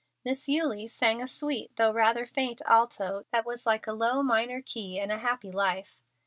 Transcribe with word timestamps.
Miss 0.25 0.49
Eulie 0.49 0.87
sang 0.87 1.21
a 1.21 1.27
sweet 1.27 1.75
though 1.75 1.93
rather 1.93 2.25
faint 2.25 2.59
alto 2.65 3.25
that 3.31 3.45
was 3.45 3.67
like 3.67 3.85
a 3.85 3.93
low 3.93 4.23
minor 4.23 4.59
key 4.59 4.97
in 4.99 5.11
a 5.11 5.19
happy 5.19 5.51
life. 5.51 6.01